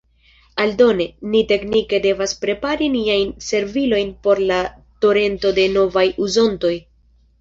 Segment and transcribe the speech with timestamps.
[0.63, 4.59] Aldone, ni teknike devas prepari niajn servilojn por la
[5.07, 6.75] torento de novaj uzontoj.